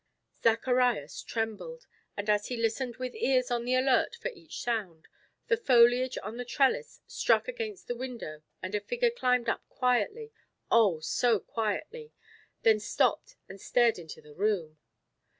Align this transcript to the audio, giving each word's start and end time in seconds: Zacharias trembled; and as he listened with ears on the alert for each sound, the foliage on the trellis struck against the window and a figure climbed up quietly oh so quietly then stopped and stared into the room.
Zacharias 0.41 1.21
trembled; 1.21 1.85
and 2.17 2.27
as 2.27 2.47
he 2.47 2.57
listened 2.57 2.95
with 2.97 3.13
ears 3.13 3.51
on 3.51 3.65
the 3.65 3.75
alert 3.75 4.15
for 4.19 4.29
each 4.29 4.59
sound, 4.59 5.07
the 5.47 5.55
foliage 5.57 6.17
on 6.23 6.37
the 6.37 6.43
trellis 6.43 7.01
struck 7.05 7.47
against 7.47 7.87
the 7.87 7.93
window 7.95 8.41
and 8.63 8.73
a 8.73 8.79
figure 8.81 9.11
climbed 9.11 9.47
up 9.47 9.63
quietly 9.69 10.31
oh 10.71 11.01
so 11.01 11.39
quietly 11.39 12.11
then 12.63 12.79
stopped 12.79 13.35
and 13.47 13.61
stared 13.61 13.99
into 13.99 14.21
the 14.23 14.33
room. 14.33 14.79